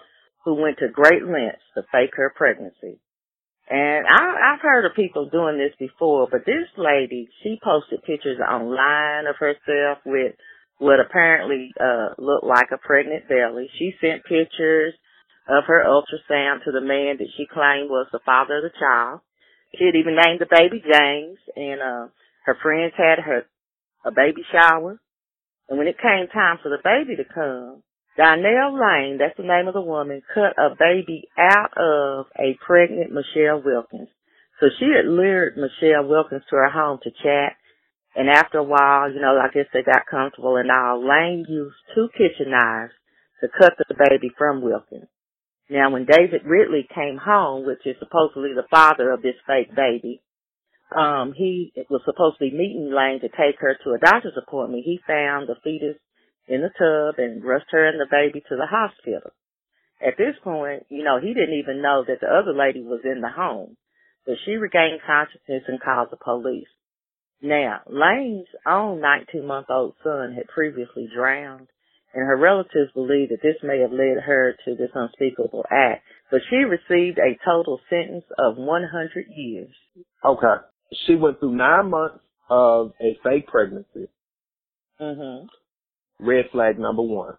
who 0.45 0.55
went 0.61 0.79
to 0.79 0.89
great 0.89 1.23
lengths 1.23 1.62
to 1.75 1.83
fake 1.93 2.15
her 2.17 2.33
pregnancy. 2.35 2.99
And 3.71 4.07
I, 4.07 4.55
I've 4.55 4.61
heard 4.61 4.85
of 4.85 4.97
people 4.97 5.31
doing 5.31 5.57
this 5.59 5.75
before, 5.79 6.27
but 6.31 6.45
this 6.45 6.67
lady, 6.77 7.29
she 7.43 7.59
posted 7.62 8.03
pictures 8.03 8.41
online 8.41 9.27
of 9.27 9.37
herself 9.39 9.99
with 10.05 10.35
what 10.79 10.99
apparently 10.99 11.71
uh 11.79 12.11
looked 12.19 12.45
like 12.45 12.69
a 12.73 12.79
pregnant 12.79 13.29
belly. 13.29 13.71
She 13.79 13.95
sent 14.01 14.25
pictures 14.25 14.95
of 15.49 15.65
her 15.67 15.85
ultrasound 15.87 16.65
to 16.65 16.73
the 16.73 16.81
man 16.83 17.19
that 17.19 17.31
she 17.37 17.47
claimed 17.47 17.89
was 17.89 18.09
the 18.11 18.19
father 18.27 18.59
of 18.59 18.65
the 18.65 18.75
child. 18.79 19.21
She 19.79 19.87
had 19.87 19.95
even 19.97 20.17
named 20.19 20.41
the 20.41 20.51
baby 20.51 20.83
James, 20.83 21.39
and 21.57 21.81
her 22.45 22.57
friends 22.63 22.93
had 22.97 23.19
her 23.25 23.47
a 24.05 24.11
baby 24.11 24.43
shower. 24.51 25.01
And 25.69 25.79
when 25.79 25.89
it 25.89 25.97
came 26.01 26.27
time 26.33 26.59
for 26.63 26.69
the 26.69 26.83
baby 26.83 27.17
to 27.17 27.25
come, 27.25 27.83
Dynel 28.19 28.77
Lane, 28.77 29.19
that's 29.19 29.37
the 29.37 29.43
name 29.43 29.69
of 29.69 29.75
the 29.75 29.81
woman, 29.81 30.23
cut 30.35 30.59
a 30.59 30.75
baby 30.77 31.29
out 31.39 31.73
of 31.77 32.27
a 32.37 32.59
pregnant 32.65 33.13
Michelle 33.13 33.63
Wilkins. 33.65 34.09
So 34.61 34.67
she 34.79 34.87
had 34.95 35.09
lured 35.09 35.57
Michelle 35.57 36.07
Wilkins 36.07 36.43
to 36.51 36.57
her 36.57 36.71
home 36.71 36.99
to 37.03 37.11
chat. 37.11 37.57
And 38.15 38.29
after 38.29 38.59
a 38.59 38.65
while, 38.65 39.11
you 39.11 39.21
know, 39.21 39.39
I 39.41 39.49
guess 39.49 39.67
they 39.73 39.83
got 39.83 40.05
comfortable 40.11 40.57
and 40.57 40.71
all. 40.71 41.01
Lane 41.01 41.47
used 41.49 41.75
two 41.95 42.09
kitchen 42.13 42.51
knives 42.51 42.93
to 43.41 43.49
cut 43.49 43.73
the 43.79 43.95
baby 43.95 44.31
from 44.37 44.61
Wilkins. 44.61 45.09
Now, 45.71 45.91
when 45.91 46.05
David 46.05 46.45
Ridley 46.45 46.87
came 46.95 47.17
home, 47.17 47.65
which 47.65 47.87
is 47.87 47.97
supposedly 47.99 48.51
the 48.55 48.69
father 48.71 49.11
of 49.11 49.23
this 49.23 49.41
fake 49.47 49.75
baby, 49.75 50.21
um, 50.97 51.33
he 51.37 51.73
was 51.91 52.03
supposed 52.05 52.39
to 52.39 52.51
be 52.51 52.57
meeting 52.57 52.93
Lane 52.93 53.21
to 53.21 53.29
take 53.29 53.61
her 53.61 53.77
to 53.85 53.91
a 53.93 53.99
doctor's 53.99 54.37
appointment. 54.37 54.85
He 54.85 55.01
found 55.07 55.49
the 55.49 55.57
fetus 55.63 55.97
in 56.49 56.63
the 56.63 56.71
tub 56.71 57.19
and 57.19 57.45
rushed 57.45 57.71
her 57.71 57.87
and 57.87 58.01
the 58.01 58.11
baby 58.11 58.41
to 58.49 58.57
the 58.57 58.67
hospital. 58.67 59.31
At 60.05 60.19
this 60.19 60.35
point, 60.43 60.87
you 60.89 61.05
know, 61.05 61.21
he 61.21 61.33
didn't 61.33 61.59
even 61.59 61.83
know 61.83 62.05
that 62.07 62.21
the 62.21 62.27
other 62.27 62.53
lady 62.53 62.83
was 62.83 63.01
in 63.05 63.21
the 63.21 63.31
home, 63.31 63.77
but 64.27 64.35
she 64.45 64.53
regained 64.53 65.01
consciousness 65.07 65.63
and 65.69 65.81
called 65.81 66.09
the 66.11 66.17
police. 66.17 66.69
Now, 67.41 67.81
Lane's 67.87 68.49
own 68.67 69.01
19 69.01 69.47
month 69.47 69.67
old 69.71 69.95
son 70.03 70.35
had 70.35 70.47
previously 70.49 71.09
drowned, 71.15 71.69
and 72.15 72.27
her 72.27 72.37
relatives 72.37 72.93
believe 72.95 73.31
that 73.31 73.43
this 73.43 73.57
may 73.63 73.81
have 73.81 73.93
led 73.93 74.23
her 74.25 74.55
to 74.65 74.75
this 74.75 74.91
unspeakable 74.95 75.65
act, 75.71 76.05
but 76.31 76.41
she 76.51 76.57
received 76.57 77.19
a 77.19 77.39
total 77.45 77.81
sentence 77.89 78.25
of 78.39 78.57
100 78.57 79.27
years. 79.29 79.75
Okay. 80.25 80.63
She 81.07 81.15
went 81.15 81.41
through 81.41 81.57
nine 81.57 81.91
months 81.91 82.19
of 82.51 82.93
a 83.01 83.17
fake 83.25 83.47
pregnancy. 83.47 84.09
hmm 84.99 85.47
Red 86.21 86.47
flag 86.53 86.79
number 86.79 87.03
one. 87.03 87.35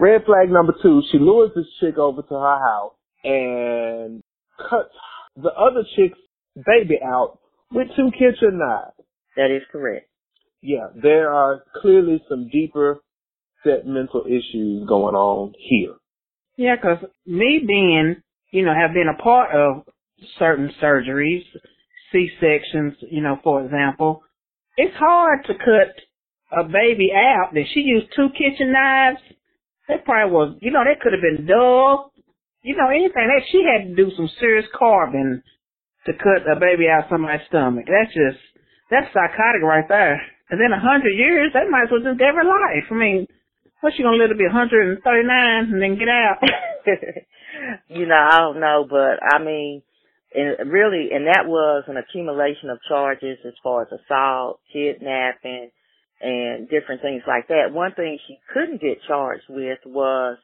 Red 0.00 0.24
flag 0.26 0.50
number 0.50 0.74
two, 0.82 1.02
she 1.10 1.18
lures 1.18 1.50
this 1.56 1.66
chick 1.80 1.98
over 1.98 2.22
to 2.22 2.34
her 2.34 2.58
house 2.58 2.92
and 3.24 4.22
cuts 4.58 4.90
the 5.36 5.50
other 5.50 5.82
chick's 5.96 6.18
baby 6.66 6.98
out 7.04 7.38
with 7.72 7.88
two 7.96 8.10
kitchen 8.12 8.58
knives. 8.58 8.92
That 9.36 9.50
is 9.54 9.62
correct. 9.72 10.08
Yeah, 10.60 10.88
there 11.00 11.32
are 11.32 11.62
clearly 11.80 12.22
some 12.28 12.48
deeper 12.48 12.98
set 13.64 13.86
mental 13.86 14.24
issues 14.26 14.86
going 14.88 15.14
on 15.14 15.54
here. 15.58 15.94
Yeah, 16.56 16.74
because 16.76 17.08
me 17.26 17.62
being, 17.66 18.16
you 18.50 18.64
know, 18.64 18.74
have 18.74 18.92
been 18.92 19.08
a 19.08 19.22
part 19.22 19.54
of 19.54 19.84
certain 20.38 20.70
surgeries, 20.82 21.44
C-sections, 22.12 22.94
you 23.10 23.22
know, 23.22 23.38
for 23.42 23.64
example, 23.64 24.22
it's 24.76 24.96
hard 24.96 25.44
to 25.46 25.54
cut 25.54 25.94
a 26.52 26.64
baby 26.64 27.10
out. 27.12 27.52
That 27.52 27.64
she 27.72 27.80
used 27.80 28.06
two 28.14 28.28
kitchen 28.32 28.72
knives. 28.72 29.20
That 29.88 30.04
probably 30.04 30.32
was, 30.32 30.56
you 30.60 30.70
know, 30.70 30.84
that 30.84 31.00
could 31.00 31.12
have 31.12 31.22
been 31.22 31.46
dull. 31.46 32.12
You 32.62 32.76
know, 32.76 32.88
anything. 32.88 33.28
That 33.28 33.46
she 33.50 33.64
had 33.64 33.88
to 33.88 33.94
do 33.96 34.10
some 34.16 34.28
serious 34.40 34.66
carving 34.76 35.42
to 36.06 36.12
cut 36.12 36.48
a 36.48 36.58
baby 36.58 36.88
out 36.88 37.04
of 37.04 37.10
somebody's 37.10 37.46
stomach. 37.48 37.86
That's 37.86 38.12
just, 38.14 38.40
that's 38.90 39.12
psychotic 39.12 39.62
right 39.62 39.88
there. 39.88 40.20
And 40.50 40.60
then 40.60 40.72
a 40.72 40.80
hundred 40.80 41.12
years, 41.16 41.52
that 41.52 41.68
might 41.68 41.84
as 41.84 41.90
well 41.90 42.04
just 42.04 42.18
give 42.18 42.34
her 42.34 42.44
life. 42.44 42.88
I 42.90 42.94
mean, 42.94 43.26
what's 43.80 43.96
she 43.96 44.02
gonna 44.02 44.16
live 44.16 44.30
to 44.30 44.36
be 44.36 44.48
139 44.48 45.04
and 45.04 45.82
then 45.82 45.98
get 45.98 46.08
out? 46.08 46.40
you 47.88 48.06
know, 48.06 48.16
I 48.16 48.38
don't 48.38 48.60
know, 48.60 48.86
but 48.88 49.20
I 49.20 49.42
mean, 49.42 49.82
and 50.34 50.70
really, 50.70 51.08
and 51.12 51.26
that 51.26 51.46
was 51.46 51.84
an 51.86 51.96
accumulation 51.96 52.70
of 52.70 52.78
charges 52.88 53.38
as 53.46 53.54
far 53.62 53.82
as 53.82 53.88
assault, 53.88 54.60
kidnapping, 54.72 55.70
and 56.20 56.68
different 56.68 57.00
things 57.00 57.22
like 57.26 57.48
that. 57.48 57.72
One 57.72 57.94
thing 57.94 58.18
she 58.26 58.38
couldn't 58.52 58.80
get 58.80 58.98
charged 59.06 59.44
with 59.48 59.78
was 59.86 60.36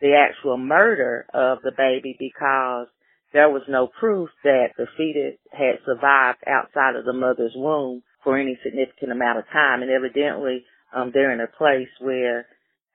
the 0.00 0.14
actual 0.14 0.56
murder 0.56 1.26
of 1.32 1.58
the 1.62 1.72
baby 1.76 2.16
because 2.18 2.88
there 3.32 3.50
was 3.50 3.62
no 3.68 3.88
proof 4.00 4.30
that 4.42 4.68
the 4.76 4.86
fetus 4.96 5.38
had 5.52 5.84
survived 5.84 6.38
outside 6.46 6.96
of 6.96 7.04
the 7.04 7.12
mother's 7.12 7.52
womb 7.54 8.02
for 8.24 8.38
any 8.38 8.58
significant 8.64 9.12
amount 9.12 9.38
of 9.38 9.44
time. 9.52 9.82
And 9.82 9.90
evidently, 9.90 10.64
um, 10.94 11.10
they're 11.12 11.32
in 11.32 11.40
a 11.40 11.58
place 11.58 11.92
where 12.00 12.46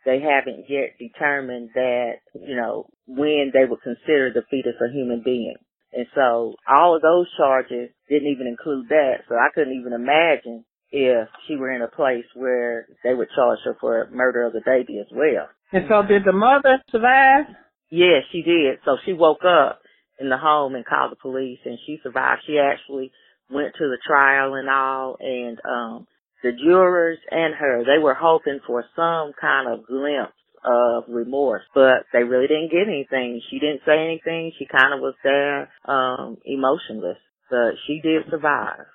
they 0.05 0.19
haven't 0.19 0.65
yet 0.67 0.97
determined 0.99 1.69
that, 1.75 2.13
you 2.33 2.55
know, 2.55 2.87
when 3.07 3.51
they 3.53 3.65
would 3.65 3.81
consider 3.81 4.33
the 4.33 4.41
fetus 4.49 4.75
a 4.81 4.91
human 4.91 5.21
being. 5.23 5.55
And 5.95 6.07
so 6.15 6.55
all 6.67 6.95
of 6.95 7.01
those 7.01 7.27
charges 7.37 7.89
didn't 8.09 8.29
even 8.29 8.47
include 8.47 8.89
that. 8.89 9.25
So 9.29 9.35
I 9.35 9.49
couldn't 9.53 9.79
even 9.79 9.93
imagine 9.93 10.65
if 10.91 11.27
she 11.47 11.55
were 11.55 11.71
in 11.71 11.81
a 11.81 11.87
place 11.87 12.25
where 12.35 12.87
they 13.03 13.13
would 13.13 13.29
charge 13.35 13.59
her 13.65 13.75
for 13.79 14.09
murder 14.11 14.45
of 14.45 14.53
the 14.53 14.61
baby 14.65 14.99
as 14.99 15.07
well. 15.11 15.49
And 15.71 15.85
so 15.89 16.03
did 16.03 16.23
the 16.25 16.33
mother 16.33 16.81
survive? 16.91 17.45
Yeah, 17.89 18.21
she 18.31 18.43
did. 18.43 18.79
So 18.85 18.97
she 19.05 19.13
woke 19.13 19.43
up 19.45 19.79
in 20.19 20.29
the 20.29 20.37
home 20.37 20.75
and 20.75 20.85
called 20.85 21.11
the 21.11 21.15
police 21.15 21.59
and 21.65 21.77
she 21.85 21.99
survived. 22.03 22.41
She 22.45 22.59
actually 22.59 23.11
went 23.49 23.73
to 23.77 23.85
the 23.85 23.97
trial 24.05 24.55
and 24.55 24.69
all 24.69 25.17
and 25.19 25.59
um 25.65 26.07
the 26.43 26.51
jurors 26.51 27.19
and 27.31 27.55
her, 27.55 27.83
they 27.85 28.03
were 28.03 28.13
hoping 28.13 28.59
for 28.67 28.83
some 28.95 29.31
kind 29.39 29.71
of 29.71 29.87
glimpse 29.87 30.33
of 30.65 31.03
remorse, 31.07 31.63
but 31.73 32.05
they 32.11 32.23
really 32.23 32.47
didn't 32.47 32.71
get 32.71 32.87
anything. 32.87 33.41
She 33.49 33.59
didn't 33.59 33.81
say 33.85 33.97
anything. 33.97 34.51
She 34.57 34.65
kind 34.65 34.93
of 34.93 34.99
was 34.99 35.15
there, 35.23 35.69
um, 35.85 36.37
emotionless, 36.45 37.17
but 37.49 37.73
she 37.87 37.99
did 38.01 38.23
survive. 38.29 38.85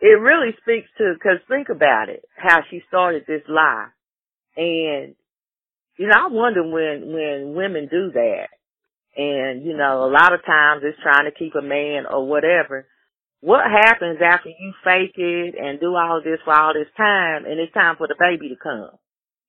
It 0.00 0.18
really 0.20 0.52
speaks 0.62 0.88
to, 0.98 1.14
cause 1.22 1.38
think 1.48 1.68
about 1.68 2.08
it, 2.08 2.24
how 2.36 2.60
she 2.70 2.80
started 2.88 3.24
this 3.26 3.42
lie. 3.48 3.88
And, 4.56 5.14
you 5.98 6.08
know, 6.08 6.16
I 6.16 6.28
wonder 6.30 6.62
when, 6.62 7.12
when 7.12 7.54
women 7.54 7.88
do 7.90 8.10
that, 8.12 8.48
and, 9.16 9.64
you 9.64 9.76
know, 9.76 10.04
a 10.04 10.10
lot 10.10 10.32
of 10.32 10.44
times 10.46 10.82
it's 10.84 10.98
trying 11.02 11.30
to 11.30 11.36
keep 11.36 11.54
a 11.54 11.62
man 11.62 12.04
or 12.10 12.26
whatever, 12.26 12.86
what 13.40 13.64
happens 13.64 14.18
after 14.22 14.50
you 14.50 14.72
fake 14.84 15.16
it 15.16 15.54
and 15.58 15.80
do 15.80 15.94
all 15.94 16.20
this 16.22 16.40
for 16.44 16.58
all 16.58 16.74
this 16.74 16.92
time 16.96 17.44
and 17.44 17.58
it's 17.58 17.72
time 17.72 17.96
for 17.96 18.06
the 18.06 18.14
baby 18.18 18.48
to 18.50 18.56
come? 18.56 18.90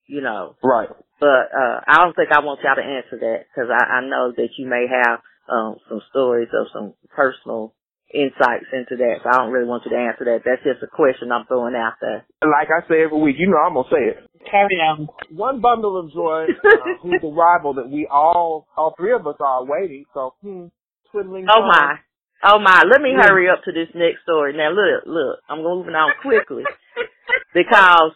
You 0.08 0.22
know. 0.22 0.56
Right. 0.64 0.90
But 1.22 1.54
uh 1.54 1.86
I 1.86 2.02
don't 2.02 2.16
think 2.18 2.34
I 2.34 2.42
want 2.42 2.66
y'all 2.66 2.76
to 2.76 2.82
answer 2.82 3.22
that 3.22 3.46
because 3.46 3.70
I, 3.70 4.02
I 4.02 4.10
know 4.10 4.34
that 4.36 4.58
you 4.58 4.66
may 4.66 4.90
have 4.90 5.22
um 5.46 5.78
some 5.88 6.02
stories 6.10 6.50
or 6.52 6.66
some 6.74 6.94
personal 7.14 7.74
insights 8.14 8.74
into 8.74 8.98
that. 8.98 9.22
So 9.24 9.30
I 9.30 9.38
don't 9.38 9.54
really 9.54 9.70
want 9.70 9.86
you 9.86 9.94
to 9.94 10.02
answer 10.02 10.26
that. 10.26 10.42
That's 10.44 10.66
just 10.66 10.84
a 10.84 10.90
question 10.90 11.32
I'm 11.32 11.46
throwing 11.46 11.76
out 11.78 12.02
there. 12.02 12.26
Like 12.42 12.74
I 12.74 12.82
say 12.90 13.06
every 13.06 13.22
week, 13.22 13.38
you 13.38 13.48
know 13.48 13.62
I'm 13.62 13.78
gonna 13.78 13.88
say 13.94 14.18
it. 14.18 14.18
Carry 14.50 14.82
on. 14.82 15.08
One 15.30 15.62
bundle 15.62 16.00
of 16.00 16.12
joy, 16.12 16.50
uh, 16.66 16.98
whose 17.02 17.22
arrival 17.24 17.76
that 17.76 17.90
we 17.90 18.08
all, 18.10 18.68
all 18.76 18.96
three 18.98 19.14
of 19.14 19.26
us 19.28 19.38
are 19.40 19.64
waiting. 19.64 20.06
So, 20.14 20.34
hmm, 20.42 20.74
twiddling. 21.12 21.46
Oh 21.50 21.62
thumbs. 21.62 21.70
my. 21.70 21.96
Oh 22.44 22.58
my, 22.58 22.84
let 22.90 23.02
me 23.02 23.14
hurry 23.14 23.48
up 23.50 23.64
to 23.66 23.72
this 23.72 23.94
next 23.94 24.24
story. 24.24 24.58
Now 24.58 24.72
look, 24.72 25.06
look, 25.06 25.40
I'm 25.48 25.62
moving 25.62 25.94
on 25.94 26.14
quickly 26.24 26.64
because 27.54 28.12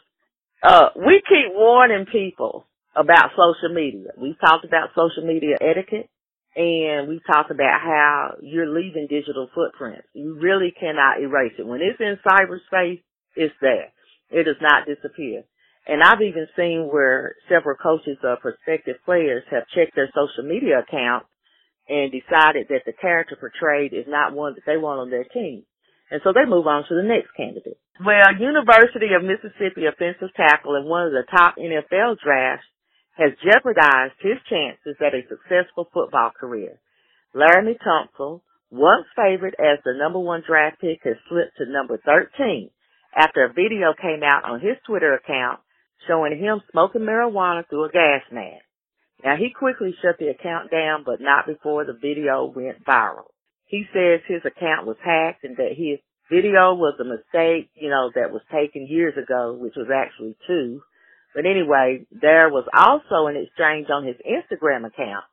uh 0.64 0.90
we 0.96 1.22
keep 1.22 1.54
warning 1.54 2.08
people 2.12 2.66
about 2.96 3.32
social 3.36 3.74
media. 3.74 4.12
We've 4.18 4.40
talked 4.40 4.66
about 4.66 4.90
social 4.96 5.26
media 5.26 5.58
etiquette 5.62 6.10
and 6.56 7.10
we've 7.10 7.26
talked 7.28 7.52
about 7.52 7.82
how 7.84 8.36
you're 8.42 8.74
leaving 8.74 9.08
digital 9.10 9.50
footprints. 9.54 10.08
You 10.14 10.40
really 10.40 10.74
cannot 10.80 11.20
erase 11.22 11.54
it. 11.60 11.68
When 11.68 11.82
it's 11.82 12.00
in 12.00 12.18
cyberspace, 12.26 13.04
it's 13.36 13.54
there. 13.60 13.92
It 14.32 14.44
does 14.44 14.62
not 14.62 14.88
disappear. 14.88 15.44
And 15.86 16.02
I've 16.02 16.22
even 16.22 16.48
seen 16.56 16.90
where 16.92 17.36
several 17.50 17.76
coaches 17.78 18.18
or 18.24 18.38
prospective 18.38 18.96
players 19.06 19.44
have 19.52 19.68
checked 19.76 19.96
their 19.96 20.10
social 20.16 20.48
media 20.48 20.80
accounts 20.80 21.28
and 21.88 22.12
decided 22.12 22.68
that 22.70 22.88
the 22.88 22.94
character 22.94 23.36
portrayed 23.36 23.94
is 23.94 24.08
not 24.08 24.34
one 24.34 24.56
that 24.56 24.66
they 24.66 24.78
want 24.78 25.02
on 25.02 25.10
their 25.12 25.26
team. 25.26 25.64
And 26.10 26.22
so 26.24 26.34
they 26.34 26.50
move 26.50 26.66
on 26.66 26.86
to 26.88 26.96
the 26.96 27.04
next 27.04 27.36
candidate. 27.36 27.78
Well, 28.00 28.34
University 28.40 29.14
of 29.14 29.22
Mississippi 29.28 29.86
offensive 29.86 30.34
tackle 30.36 30.76
in 30.76 30.86
one 30.86 31.06
of 31.06 31.12
the 31.12 31.26
top 31.30 31.58
NFL 31.58 32.18
drafts 32.24 32.66
has 33.18 33.32
jeopardized 33.44 34.20
his 34.20 34.38
chances 34.50 34.96
at 35.00 35.16
a 35.16 35.28
successful 35.28 35.88
football 35.94 36.32
career. 36.38 36.80
Laremy 37.34 37.78
Tunsil, 37.80 38.42
once 38.70 39.06
favored 39.16 39.56
as 39.60 39.80
the 39.84 39.94
number 39.98 40.20
one 40.20 40.44
draft 40.46 40.82
pick, 40.82 41.00
has 41.04 41.16
slipped 41.30 41.58
to 41.58 41.66
number 41.66 41.98
13 41.98 42.70
after 43.16 43.46
a 43.46 43.54
video 43.54 43.94
came 44.00 44.22
out 44.24 44.44
on 44.44 44.60
his 44.60 44.76
Twitter 44.86 45.14
account 45.14 45.60
showing 46.08 46.38
him 46.38 46.62
smoking 46.72 47.02
marijuana 47.02 47.68
through 47.68 47.86
a 47.86 47.92
gas 47.92 48.22
mask. 48.32 48.66
Now 49.24 49.36
he 49.38 49.50
quickly 49.50 49.96
shut 50.02 50.18
the 50.20 50.28
account 50.28 50.70
down, 50.70 51.04
but 51.06 51.22
not 51.22 51.48
before 51.48 51.86
the 51.86 51.94
video 51.94 52.46
went 52.46 52.84
viral. 52.86 53.32
He 53.66 53.86
says 53.94 54.22
his 54.28 54.44
account 54.46 54.86
was 54.86 54.98
hacked 55.04 55.44
and 55.44 55.58
that 55.58 55.74
his 55.76 56.00
video 56.30 56.76
was 56.76 57.00
a 57.00 57.04
mistake, 57.04 57.70
you 57.76 57.90
know, 57.90 58.12
that 58.14 58.32
was 58.32 58.42
taken 58.52 58.88
years 58.88 59.16
ago, 59.18 59.58
which 59.60 59.76
was 59.76 59.88
actually 59.94 60.36
two. 60.46 60.82
But 61.36 61.46
anyway, 61.46 62.08
there 62.10 62.50
was 62.50 62.64
also 62.72 63.28
an 63.28 63.36
exchange 63.36 63.92
on 63.92 64.08
his 64.08 64.16
Instagram 64.24 64.88
account 64.88 65.26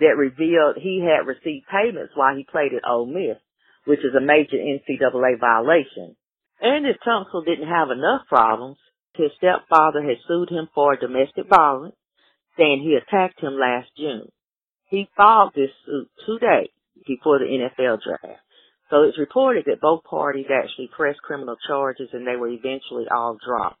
that 0.00 0.16
revealed 0.16 0.80
he 0.80 1.04
had 1.04 1.28
received 1.28 1.68
payments 1.68 2.16
while 2.16 2.34
he 2.34 2.48
played 2.50 2.72
at 2.72 2.88
Ole 2.88 3.04
Miss, 3.04 3.36
which 3.84 4.00
is 4.00 4.14
a 4.16 4.24
major 4.24 4.56
NCAA 4.56 5.38
violation. 5.38 6.16
And 6.62 6.86
if 6.86 6.96
Tunsil 7.06 7.44
didn't 7.44 7.68
have 7.68 7.90
enough 7.90 8.22
problems, 8.26 8.78
his 9.14 9.32
stepfather 9.36 10.02
had 10.02 10.16
sued 10.26 10.48
him 10.48 10.68
for 10.74 10.96
domestic 10.96 11.46
violence, 11.48 11.96
saying 12.56 12.80
he 12.80 12.96
attacked 12.96 13.40
him 13.40 13.58
last 13.58 13.88
June. 13.98 14.32
He 14.88 15.10
filed 15.14 15.52
this 15.54 15.70
suit 15.84 16.08
two 16.24 16.38
days 16.38 16.70
before 17.06 17.38
the 17.38 17.44
NFL 17.44 18.00
draft. 18.02 18.40
So 18.88 19.02
it's 19.02 19.18
reported 19.18 19.66
that 19.66 19.80
both 19.80 20.04
parties 20.04 20.46
actually 20.50 20.88
pressed 20.96 21.22
criminal 21.22 21.56
charges 21.66 22.08
and 22.12 22.26
they 22.26 22.36
were 22.36 22.48
eventually 22.48 23.06
all 23.10 23.36
dropped. 23.44 23.79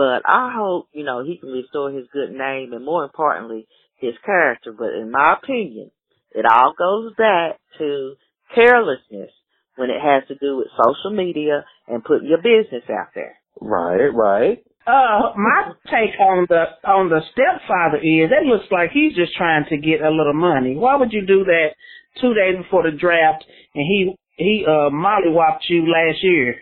But 0.00 0.22
I 0.24 0.54
hope, 0.56 0.88
you 0.94 1.04
know, 1.04 1.22
he 1.22 1.36
can 1.36 1.50
restore 1.50 1.90
his 1.90 2.06
good 2.10 2.30
name 2.32 2.72
and 2.72 2.82
more 2.82 3.04
importantly, 3.04 3.66
his 3.96 4.14
character. 4.24 4.72
But 4.72 4.94
in 4.94 5.10
my 5.10 5.34
opinion, 5.36 5.90
it 6.32 6.46
all 6.50 6.72
goes 6.72 7.12
back 7.18 7.60
to 7.76 8.14
carelessness 8.54 9.28
when 9.76 9.90
it 9.90 10.00
has 10.00 10.26
to 10.28 10.36
do 10.36 10.56
with 10.56 10.68
social 10.72 11.14
media 11.14 11.66
and 11.86 12.02
putting 12.02 12.30
your 12.30 12.38
business 12.38 12.84
out 12.88 13.08
there. 13.14 13.36
Right, 13.60 14.08
right. 14.08 14.64
Uh, 14.86 15.36
my 15.36 15.72
take 15.84 16.18
on 16.18 16.46
the 16.48 16.64
on 16.88 17.10
the 17.10 17.20
stepfather 17.32 17.98
is 17.98 18.32
it 18.32 18.46
looks 18.46 18.72
like 18.72 18.92
he's 18.92 19.14
just 19.14 19.36
trying 19.36 19.66
to 19.68 19.76
get 19.76 20.00
a 20.00 20.08
little 20.08 20.32
money. 20.32 20.76
Why 20.76 20.96
would 20.96 21.12
you 21.12 21.26
do 21.26 21.44
that 21.44 21.76
two 22.22 22.32
days 22.32 22.56
before 22.56 22.90
the 22.90 22.96
draft 22.96 23.44
and 23.74 23.84
he 23.84 24.16
he 24.36 24.64
uh 24.66 24.88
mollywopped 24.88 25.68
you 25.68 25.82
last 25.82 26.24
year? 26.24 26.56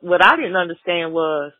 What 0.00 0.24
I 0.24 0.36
didn't 0.36 0.56
understand 0.56 1.12
was 1.12 1.52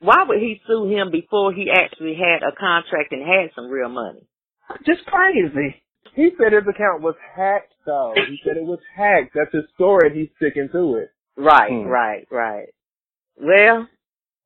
why 0.00 0.24
would 0.26 0.38
he 0.38 0.60
sue 0.66 0.86
him 0.88 1.10
before 1.10 1.52
he 1.52 1.70
actually 1.70 2.14
had 2.14 2.42
a 2.46 2.54
contract 2.54 3.12
and 3.12 3.22
had 3.22 3.50
some 3.54 3.68
real 3.68 3.88
money? 3.88 4.26
Just 4.84 5.06
crazy. 5.06 5.82
He 6.14 6.30
said 6.38 6.52
his 6.52 6.62
account 6.68 7.02
was 7.02 7.14
hacked 7.34 7.72
though. 7.84 8.14
He 8.16 8.38
said 8.44 8.56
it 8.56 8.64
was 8.64 8.80
hacked. 8.96 9.32
That's 9.34 9.52
his 9.52 9.64
story 9.74 10.08
and 10.08 10.16
he's 10.16 10.30
sticking 10.36 10.68
to 10.72 10.96
it. 10.96 11.10
Right, 11.36 11.70
Hmm. 11.70 11.86
right, 11.88 12.26
right. 12.30 12.68
Well, 13.38 13.86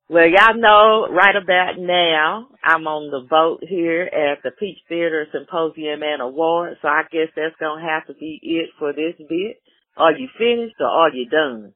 well, 0.09 0.27
y'all 0.27 0.55
know 0.59 1.07
right 1.09 1.35
about 1.35 1.79
now 1.79 2.49
I'm 2.63 2.85
on 2.87 3.11
the 3.11 3.25
vote 3.29 3.63
here 3.67 4.03
at 4.03 4.43
the 4.43 4.51
Peach 4.51 4.79
Theater 4.89 5.25
Symposium 5.31 6.03
and 6.03 6.21
Awards, 6.21 6.77
so 6.81 6.89
I 6.89 7.03
guess 7.11 7.29
that's 7.35 7.55
gonna 7.59 7.81
have 7.81 8.07
to 8.07 8.13
be 8.13 8.39
it 8.43 8.69
for 8.77 8.91
this 8.91 9.15
bit. 9.29 9.61
Are 9.95 10.11
you 10.11 10.27
finished 10.37 10.75
or 10.79 10.87
are 10.87 11.13
you 11.13 11.29
done? 11.29 11.73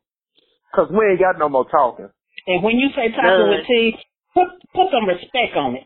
Cause 0.75 0.89
we 0.91 1.05
ain't 1.09 1.19
got 1.21 1.39
no 1.39 1.47
more 1.47 1.65
talking. 1.69 2.09
And 2.47 2.63
when 2.63 2.77
you 2.77 2.89
say 2.95 3.09
talking 3.09 3.23
Done. 3.23 3.49
with 3.49 3.67
T, 3.67 3.95
put 4.33 4.47
put 4.73 4.87
some 4.91 5.07
respect 5.07 5.55
on 5.55 5.75
it. 5.75 5.85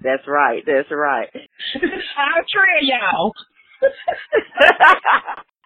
That's 0.00 0.26
right, 0.26 0.62
that's 0.64 0.90
right. 0.90 1.28
I'll 1.74 2.46
trail 2.48 2.82
y'all. 2.82 3.32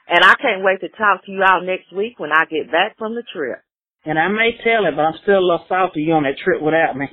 and 0.09 0.25
I 0.25 0.35
can't 0.41 0.65
wait 0.65 0.81
to 0.81 0.89
talk 0.89 1.25
to 1.25 1.33
you 1.33 1.43
all 1.43 1.63
next 1.63 1.93
week 1.93 2.19
when 2.19 2.33
I 2.33 2.45
get 2.51 2.73
back 2.73 2.97
from 2.99 3.15
the 3.15 3.23
trip. 3.33 3.61
And 4.05 4.19
I 4.19 4.29
may 4.29 4.59
tell 4.65 4.87
it, 4.87 4.97
but 4.97 5.03
I'm 5.03 5.19
still 5.23 5.39
a 5.39 5.47
little 5.47 5.67
salty 5.69 6.03
you 6.03 6.15
on 6.15 6.25
that 6.25 6.39
trip 6.43 6.61
without 6.61 6.97
me. 6.97 7.07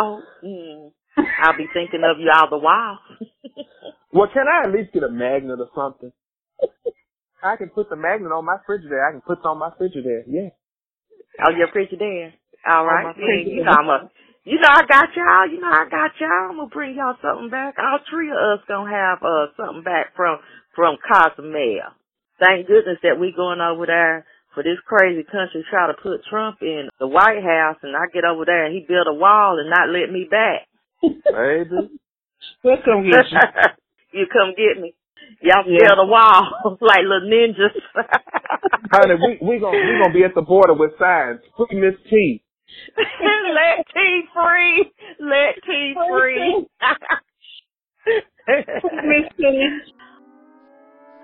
Oh, 0.00 0.20
mm, 0.42 0.90
I'll 1.16 1.56
be 1.56 1.68
thinking 1.72 2.02
of 2.02 2.18
you 2.18 2.30
all 2.32 2.50
the 2.50 2.58
while. 2.58 2.98
Well, 4.14 4.30
can 4.32 4.46
I 4.46 4.68
at 4.68 4.72
least 4.72 4.92
get 4.92 5.02
a 5.02 5.10
magnet 5.10 5.58
or 5.58 5.68
something? 5.74 6.12
I 7.42 7.56
can 7.56 7.68
put 7.68 7.90
the 7.90 7.96
magnet 7.96 8.30
on 8.30 8.44
my 8.44 8.58
Frigidaire. 8.62 9.08
I 9.08 9.10
can 9.10 9.20
put 9.20 9.40
it 9.40 9.44
on 9.44 9.58
my 9.58 9.70
Frigidaire. 9.70 10.22
Yeah. 10.28 10.50
Oh, 11.44 11.50
your 11.50 11.66
preacher 11.72 11.96
there. 11.98 12.32
All 12.66 12.84
right. 12.86 13.04
my 13.04 13.12
Yeah, 13.16 13.44
you 13.44 13.64
know 13.64 13.72
I'm 13.72 13.88
a, 13.88 14.10
you 14.44 14.60
know 14.60 14.68
I 14.68 14.82
got 14.88 15.08
y'all. 15.16 15.48
You 15.48 15.60
know 15.60 15.68
I 15.72 15.84
got 15.88 16.12
y'all. 16.20 16.50
I'm 16.50 16.56
gonna 16.56 16.68
bring 16.68 16.96
y'all 16.96 17.16
something 17.20 17.50
back. 17.50 17.76
All 17.78 17.98
three 18.10 18.30
of 18.30 18.36
us 18.36 18.64
gonna 18.68 18.90
have 18.90 19.22
uh 19.22 19.52
something 19.56 19.82
back 19.84 20.16
from 20.16 20.38
from 20.74 20.96
Cozumel. 21.00 21.92
Thank 22.40 22.66
goodness 22.66 22.98
that 23.02 23.20
we 23.20 23.32
going 23.36 23.60
over 23.60 23.86
there 23.86 24.26
for 24.54 24.62
this 24.62 24.78
crazy 24.86 25.24
country 25.24 25.64
try 25.70 25.86
to 25.88 25.94
put 25.94 26.24
Trump 26.30 26.58
in 26.62 26.88
the 26.98 27.06
White 27.06 27.42
House, 27.42 27.78
and 27.82 27.94
I 27.94 28.06
get 28.12 28.24
over 28.24 28.44
there 28.44 28.64
and 28.66 28.74
he 28.74 28.84
build 28.86 29.06
a 29.08 29.14
wall 29.14 29.58
and 29.58 29.70
not 29.70 29.88
let 29.88 30.10
me 30.10 30.26
back. 30.30 30.66
Baby. 31.02 31.90
We'll 32.64 32.76
come 32.84 33.04
get 33.04 33.30
you. 33.30 33.38
you 34.12 34.26
come 34.32 34.54
get 34.56 34.80
me. 34.80 34.94
Y'all 35.42 35.64
Yeah. 35.66 35.88
build 35.88 35.98
a 35.98 36.06
wall 36.06 36.78
like 36.80 37.00
little 37.02 37.28
ninjas. 37.28 37.76
Honey, 38.90 39.14
we 39.40 39.46
we 39.46 39.58
gonna 39.60 39.76
we 39.78 39.98
gonna 39.98 40.14
be 40.14 40.24
at 40.24 40.34
the 40.34 40.42
border 40.42 40.74
with 40.74 40.92
signs. 40.98 41.40
Free 41.56 41.78
Miss 41.78 41.94
T. 42.10 42.42
Let 42.96 43.86
T 43.92 44.22
free. 44.34 44.92
Let 45.20 45.54
T 45.64 45.94
free. 46.10 46.66
Miss 48.46 49.32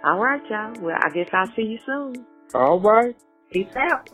All 0.05 0.18
right, 0.18 0.42
y'all. 0.50 0.72
Well, 0.81 0.98
I 1.03 1.11
guess 1.11 1.29
I'll 1.33 1.53
see 1.55 1.62
you 1.62 1.79
soon. 1.85 2.26
All 2.55 2.81
right. 2.81 3.14
Peace 3.53 3.68
out. 3.76 4.09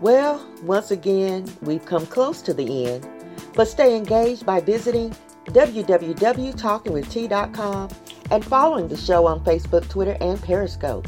Well, 0.00 0.44
once 0.62 0.90
again, 0.90 1.46
we've 1.60 1.84
come 1.86 2.06
close 2.06 2.42
to 2.42 2.54
the 2.54 2.86
end, 2.86 3.08
but 3.54 3.68
stay 3.68 3.96
engaged 3.96 4.44
by 4.44 4.58
visiting 4.60 5.14
www.talkingwitht.com 5.46 7.88
and 8.30 8.44
following 8.44 8.86
the 8.88 8.96
show 8.96 9.26
on 9.26 9.44
Facebook, 9.44 9.88
Twitter, 9.88 10.16
and 10.20 10.42
Periscope. 10.42 11.06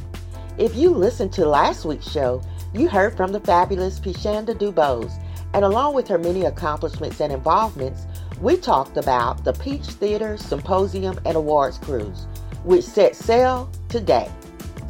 If 0.58 0.76
you 0.76 0.90
listened 0.90 1.32
to 1.32 1.46
last 1.46 1.84
week's 1.84 2.08
show, 2.08 2.40
you 2.74 2.88
heard 2.88 3.16
from 3.16 3.32
the 3.32 3.40
fabulous 3.40 4.00
Pishanda 4.00 4.54
Dubose, 4.54 5.12
and 5.54 5.64
along 5.64 5.94
with 5.94 6.08
her 6.08 6.18
many 6.18 6.44
accomplishments 6.44 7.20
and 7.20 7.32
involvements, 7.32 8.06
we 8.40 8.56
talked 8.56 8.96
about 8.96 9.44
the 9.44 9.52
Peach 9.52 9.84
Theater 9.84 10.37
Symposium 10.37 11.18
and 11.24 11.37
Awards 11.37 11.78
Cruise, 11.78 12.26
which 12.64 12.84
set 12.84 13.14
sail 13.14 13.70
today. 13.88 14.28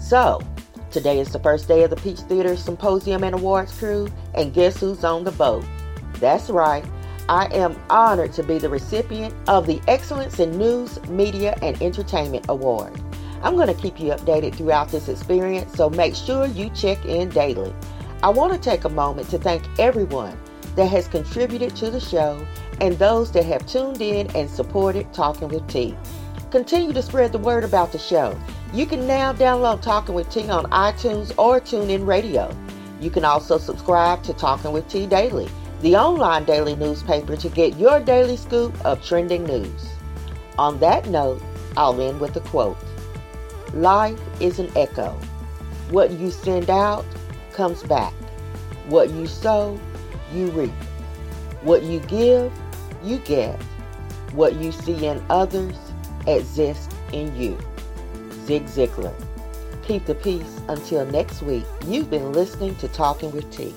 So, 0.00 0.40
today 0.90 1.20
is 1.20 1.30
the 1.30 1.38
first 1.38 1.68
day 1.68 1.82
of 1.82 1.90
the 1.90 1.96
Peach 1.96 2.20
Theater 2.20 2.56
Symposium 2.56 3.22
and 3.22 3.34
Awards 3.34 3.78
Cruise, 3.78 4.10
and 4.34 4.54
guess 4.54 4.80
who's 4.80 5.04
on 5.04 5.24
the 5.24 5.32
boat? 5.32 5.64
That's 6.14 6.48
right, 6.48 6.84
I 7.28 7.46
am 7.54 7.76
honored 7.90 8.32
to 8.34 8.42
be 8.42 8.58
the 8.58 8.68
recipient 8.70 9.34
of 9.46 9.66
the 9.66 9.80
Excellence 9.88 10.40
in 10.40 10.56
News, 10.56 11.02
Media, 11.08 11.56
and 11.60 11.80
Entertainment 11.82 12.46
Award. 12.48 12.92
I'm 13.44 13.56
going 13.56 13.68
to 13.68 13.74
keep 13.74 14.00
you 14.00 14.10
updated 14.10 14.54
throughout 14.54 14.88
this 14.88 15.06
experience, 15.06 15.74
so 15.74 15.90
make 15.90 16.14
sure 16.14 16.46
you 16.46 16.70
check 16.70 17.04
in 17.04 17.28
daily. 17.28 17.74
I 18.22 18.30
want 18.30 18.54
to 18.54 18.58
take 18.58 18.84
a 18.84 18.88
moment 18.88 19.28
to 19.28 19.38
thank 19.38 19.62
everyone 19.78 20.40
that 20.76 20.86
has 20.86 21.06
contributed 21.08 21.76
to 21.76 21.90
the 21.90 22.00
show 22.00 22.44
and 22.80 22.98
those 22.98 23.30
that 23.32 23.44
have 23.44 23.66
tuned 23.66 24.00
in 24.00 24.34
and 24.34 24.48
supported 24.48 25.12
Talking 25.12 25.48
with 25.48 25.68
T. 25.68 25.94
Continue 26.50 26.94
to 26.94 27.02
spread 27.02 27.32
the 27.32 27.38
word 27.38 27.64
about 27.64 27.92
the 27.92 27.98
show. 27.98 28.34
You 28.72 28.86
can 28.86 29.06
now 29.06 29.34
download 29.34 29.82
Talking 29.82 30.14
with 30.14 30.30
T 30.30 30.48
on 30.48 30.64
iTunes 30.70 31.34
or 31.36 31.60
TuneIn 31.60 32.06
Radio. 32.06 32.50
You 32.98 33.10
can 33.10 33.26
also 33.26 33.58
subscribe 33.58 34.22
to 34.22 34.32
Talking 34.32 34.72
with 34.72 34.88
T 34.88 35.06
Daily, 35.06 35.50
the 35.82 35.96
online 35.96 36.46
daily 36.46 36.76
newspaper 36.76 37.36
to 37.36 37.48
get 37.50 37.76
your 37.76 38.00
daily 38.00 38.38
scoop 38.38 38.74
of 38.86 39.04
trending 39.04 39.44
news. 39.44 39.90
On 40.58 40.80
that 40.80 41.08
note, 41.10 41.42
I'll 41.76 42.00
end 42.00 42.20
with 42.20 42.36
a 42.36 42.40
quote. 42.40 42.78
Life 43.74 44.20
is 44.40 44.60
an 44.60 44.70
echo. 44.76 45.10
What 45.90 46.12
you 46.12 46.30
send 46.30 46.70
out 46.70 47.04
comes 47.52 47.82
back. 47.82 48.12
What 48.86 49.10
you 49.10 49.26
sow, 49.26 49.80
you 50.32 50.46
reap. 50.52 50.70
What 51.62 51.82
you 51.82 51.98
give, 52.00 52.52
you 53.02 53.18
get. 53.18 53.60
What 54.32 54.54
you 54.54 54.70
see 54.70 55.06
in 55.06 55.20
others 55.28 55.76
exists 56.28 56.94
in 57.12 57.34
you. 57.36 57.58
Zig 58.44 58.66
Ziglar. 58.66 59.12
Keep 59.82 60.06
the 60.06 60.14
peace 60.14 60.60
until 60.68 61.04
next 61.06 61.42
week. 61.42 61.64
You've 61.84 62.10
been 62.10 62.32
listening 62.32 62.76
to 62.76 62.86
Talking 62.86 63.32
with 63.32 63.50
T. 63.50 63.74